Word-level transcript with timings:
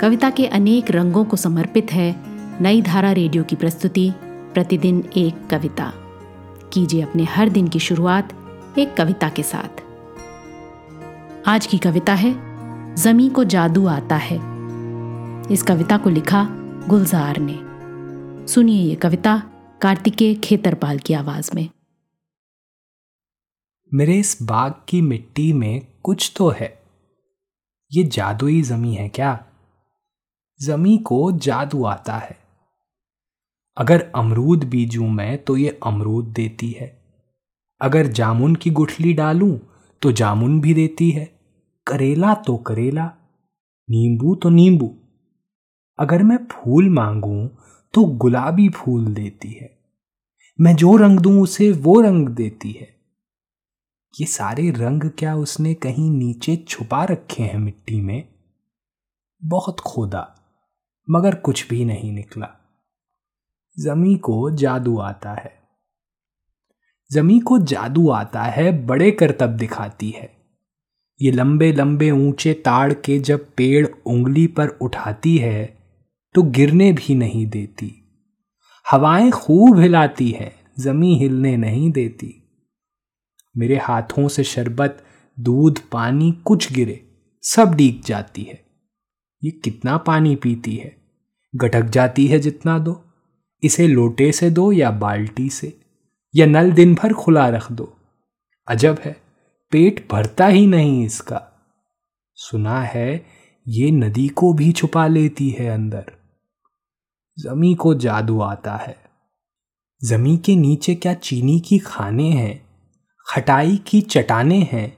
कविता 0.00 0.30
के 0.30 0.46
अनेक 0.46 0.90
रंगों 0.90 1.24
को 1.24 1.36
समर्पित 1.36 1.92
है 1.92 2.16
नई 2.62 2.82
धारा 2.82 3.12
रेडियो 3.12 3.44
की 3.44 3.56
प्रस्तुति, 3.56 4.12
प्रतिदिन 4.24 5.10
एक 5.16 5.46
कविता। 5.50 5.92
कीजिए 6.72 7.02
अपने 7.02 7.24
हर 7.24 7.48
दिन 7.48 7.68
की 7.68 7.78
शुरुआत 7.78 8.32
एक 8.78 8.96
कविता 8.96 9.28
के 9.28 9.42
साथ। 9.42 9.82
आज 11.46 11.66
की 11.66 11.78
कविता 11.78 12.14
है, 12.14 12.36
जमी 12.94 13.28
को 13.28 13.44
जादू 13.44 13.86
आता 13.86 14.16
है। 14.16 14.36
इस 15.52 15.62
कविता 15.62 15.98
को 15.98 16.10
लिखा 16.10 16.48
गुलजार 16.88 17.36
ने। 17.40 17.58
सुनिए 18.48 18.82
ये 18.82 18.94
कविता 18.94 19.42
कार्तिकेय 19.80 20.34
खेतरपाल 20.34 20.98
की 20.98 21.14
आवाज़ 21.14 21.50
में। 21.54 21.68
मेरे 23.94 24.14
इस 24.14 24.38
बाग 24.42 24.74
की 24.88 25.00
मिट्टी 25.00 25.52
में 25.52 25.86
कुछ 26.02 26.32
तो 26.36 26.48
है। 26.48 26.82
ये 27.92 28.04
जादुई 28.04 28.62
जमी 28.62 28.94
है 28.94 29.08
क्या? 29.08 29.44
जमी 30.60 30.98
को 30.98 31.32
जादू 31.32 31.84
आता 31.84 32.16
है। 32.16 32.38
अगर 33.76 34.12
अमरूद 34.16 34.64
बीजूं 34.64 35.08
मैं 35.08 35.44
तो 35.44 35.56
ये 35.56 35.80
अमरूद 35.86 36.24
देती 36.24 36.70
है। 36.70 36.98
अगर 37.80 38.06
जामुन 38.06 38.54
की 38.54 38.70
गुठली 38.70 39.12
डालूं 39.12 39.58
तो 40.02 40.12
जामुन 40.12 40.60
भी 40.60 40.74
देती 40.74 41.10
है। 41.10 41.24
करेला 41.86 42.34
तो 42.34 42.56
करेला, 42.56 43.06
नींबू 43.90 44.34
तो 44.34 44.48
नींबू। 44.48 44.96
अगर 45.98 46.22
मैं 46.22 46.38
फूल 46.46 46.88
मांगूं 46.90 47.48
तो 47.94 48.04
गुलाबी 48.04 48.68
फूल 48.68 49.06
देती 49.14 49.52
है। 49.52 49.78
मैं 50.60 50.76
जो 50.76 50.96
रंग 50.96 51.20
दूँ, 51.20 51.42
उसे 51.42 51.72
वो 51.72 52.00
रंग 52.00 52.28
देती 52.28 52.72
है। 52.72 52.98
ये 54.20 54.26
सारे 54.26 54.70
रंग 54.70 55.10
क्या 55.18 55.34
उसने 55.36 55.74
कहीं 55.74 56.10
नीचे 56.10 56.56
छुपा 56.56 57.04
रखे 57.04 57.42
हैं 57.42 57.58
मिट्टी 57.58 58.00
में? 58.00 58.28
बहुत 59.44 59.80
खोदा। 59.80 60.34
मगर 61.10 61.34
कुछ 61.34 61.68
भी 61.68 61.84
नहीं 61.84 62.12
निकला। 62.12 62.48
जमी 63.78 64.16
को 64.16 64.50
जादू 64.50 64.98
आता 64.98 65.32
है। 65.32 65.58
जमी 67.12 67.40
को 67.40 67.58
जादू 67.58 68.10
आता 68.10 68.42
है, 68.42 68.86
बड़े 68.86 69.10
करतब 69.10 69.46
दिखाती 69.46 70.10
है। 70.10 70.38
ये 71.20 71.30
लंबे 71.30 71.72
लंबे 71.72 72.10
ऊँचे 72.10 72.54
ताड़ 72.54 72.92
के 72.92 73.18
जब 73.18 73.50
पेड़ 73.56 73.86
उंगली 74.06 74.46
पर 74.46 74.68
उठाती 74.68 75.38
है 75.38 75.78
तो 76.34 76.42
गिरने 76.42 76.92
भी 76.92 77.14
नहीं 77.14 77.46
देती। 77.46 78.04
हवाएँ 78.90 79.30
खूब 79.30 79.78
हिलाती 79.78 80.30
है, 80.30 80.54
जमी 80.78 81.14
हिलने 81.14 81.56
नहीं 81.56 81.92
देती। 81.92 82.42
मेरे 83.56 83.76
हाथों 83.76 84.28
से 84.28 84.44
शरबत, 84.44 85.04
दूध, 85.40 85.78
पानी 85.78 86.32
कुछ 86.32 86.72
गिरे, 86.72 87.08
सब 87.42 87.74
डीग 87.74 88.02
जाती 88.02 88.42
है। 88.42 88.64
ये 89.44 89.50
कितना 89.50 89.96
पानी 89.96 90.36
पीती 90.36 90.76
है? 90.76 90.97
गटक 91.54 91.82
जाती 91.82 92.26
है 92.26 92.38
जितना 92.38 92.78
दो। 92.78 93.04
इसे 93.62 93.88
लोटे 93.88 94.32
से 94.32 94.50
दो 94.50 94.72
या 94.72 94.90
बाल्टी 94.90 95.48
से, 95.48 95.80
या 96.36 96.46
नल 96.46 96.72
दिन 96.72 96.94
भर 96.94 97.12
खुला 97.12 97.48
रख 97.48 97.72
दो। 97.72 97.96
अजब 98.68 98.98
है, 99.04 99.16
पेट 99.70 100.08
भरता 100.12 100.46
ही 100.46 100.66
नहीं 100.66 101.04
इसका। 101.04 101.42
सुना 102.34 102.80
है, 102.82 103.26
ये 103.68 103.90
नदी 103.90 104.28
को 104.28 104.52
भी 104.52 104.72
छुपा 104.72 105.06
लेती 105.06 105.50
है 105.50 105.66
अंदर। 105.68 106.04
जमी 107.38 107.74
को 107.74 107.94
जादू 107.94 108.40
आता 108.40 108.76
है। 108.76 108.96
जमी 110.04 110.36
के 110.36 110.56
नीचे 110.56 110.94
क्या 110.94 111.14
चीनी 111.14 111.60
की 111.60 111.78
खाने 111.78 112.30
हैं? 112.30 112.66
खटाई 113.28 113.76
की 113.76 114.00
चटाने 114.00 114.68
हैं? 114.72 114.96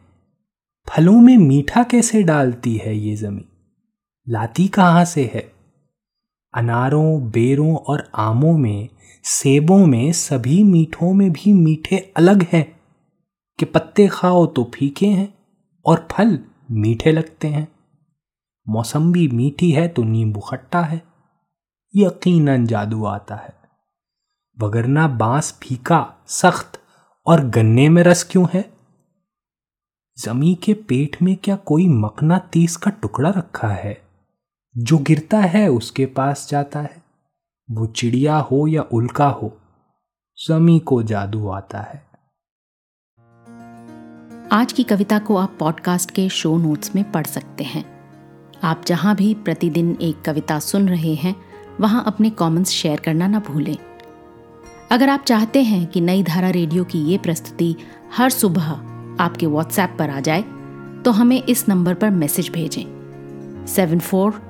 फलों 0.88 1.20
में 1.20 1.38
मीठा 1.38 1.82
कैसे 1.82 2.22
डालती 2.22 2.76
है 2.76 2.96
ये 2.96 3.16
जमी? 3.16 3.44
लाती 4.28 4.68
कहाँ 4.68 5.04
से 5.04 5.30
है? 5.34 5.59
अनारों, 6.54 7.30
बेरों 7.30 7.76
और 7.76 8.10
आमों 8.14 8.58
में, 8.58 8.88
सेबों 9.24 9.86
में, 9.86 10.12
सभी 10.12 10.64
मीठों 10.64 11.14
में 11.14 11.32
भी 11.32 11.52
मीठे 11.52 12.12
अलग 12.16 12.42
हैं 12.42 12.80
कि 13.58 13.64
पत्ते 13.64 14.08
खाओ 14.08 14.46
तो 14.46 14.70
फीके 14.74 15.06
हैं 15.06 15.34
और 15.86 16.08
फल 16.10 16.38
मीठे 16.70 17.12
लगते 17.12 17.48
हैं। 17.48 17.68
मौसम्बी 18.68 19.28
मीठी 19.28 19.70
है 19.70 19.88
तो 19.88 20.02
नींबू 20.02 20.40
खट्टा 20.40 20.80
है। 20.80 21.02
यकीनन 21.96 22.66
जादू 22.66 23.04
आता 23.04 23.36
है। 23.36 23.54
वगरना 24.60 25.08
बाँस 25.08 25.58
फीका 25.62 26.14
सख्त 26.26 26.80
और 27.26 27.40
गन्ने 27.48 27.88
में 27.88 28.02
रस 28.02 28.28
क्यों 28.30 28.46
है? 28.52 28.72
जमी 30.18 30.54
के 30.54 30.74
पेट 30.74 31.22
में 31.22 31.36
क्या 31.36 31.56
कोई 31.56 31.88
मकना 31.88 32.38
तीस 32.38 32.76
का 32.76 32.90
टुकड़ा 32.90 33.30
रखा 33.30 33.68
है? 33.68 34.09
जो 34.78 34.98
गिरता 34.98 35.38
है, 35.38 35.68
उसके 35.68 36.06
पास 36.06 36.48
जाता 36.50 36.80
है। 36.80 37.02
वो 37.70 37.86
चिड़िया 37.86 38.36
हो 38.36 38.66
या 38.66 38.82
उल्का 38.82 39.26
हो 39.26 39.56
जमी 40.46 40.78
को 40.78 41.02
जादू 41.02 41.48
आता 41.48 41.80
है। 41.80 42.02
आज 44.52 44.72
की 44.72 44.82
कविता 44.82 45.18
को 45.18 45.36
आप 45.36 45.56
पॉडकास्ट 45.60 46.10
के 46.10 46.28
शो 46.28 46.56
नोट्स 46.58 46.94
में 46.94 47.12
पढ़ 47.12 47.26
सकते 47.26 47.64
हैं। 47.64 47.84
आप 48.62 48.82
जहाँ 48.86 49.16
भी 49.16 49.34
प्रतिदिन 49.34 49.96
एक 50.02 50.22
कविता 50.22 50.58
सुन 50.58 50.88
रहे 50.88 51.14
हैं, 51.14 51.34
वहाँ 51.80 52.04
अपने 52.06 52.30
कमेंट्स 52.30 52.70
शेयर 52.70 53.00
करना 53.00 53.26
ना 53.26 53.40
भूलें। 53.40 53.76
अगर 54.90 55.08
आप 55.08 55.20
चाहते 55.20 55.62
हैं 55.62 55.86
कि 55.86 56.00
नई 56.00 56.22
धारा 56.22 56.50
रेडियो 56.50 56.84
की 56.84 56.98
ये 56.98 57.18
प्रस्तुति 57.18 57.74
हर 58.16 58.30
सुबह 58.30 58.70
आपके 59.20 59.46
व्हाट्सएप 59.46 59.96
पर 59.98 60.10
आ 60.10 60.20
जाए 60.20 60.42
तो 61.04 61.10
हमें 61.10 61.42
इस 61.42 61.68
नंबर 61.68 61.94
पर 61.94 62.10
मैसेज 62.10 62.48
भेजें। 62.48 63.66
Seven 63.66 63.98
four 63.98 64.49